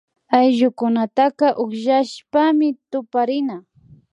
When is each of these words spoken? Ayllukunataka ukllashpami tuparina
Ayllukunataka 0.37 1.47
ukllashpami 1.63 2.67
tuparina 2.91 3.57